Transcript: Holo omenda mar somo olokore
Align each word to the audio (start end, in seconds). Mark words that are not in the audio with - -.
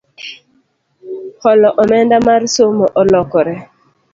Holo 1.41 1.69
omenda 1.81 2.15
mar 2.27 2.41
somo 2.55 2.85
olokore 3.01 3.55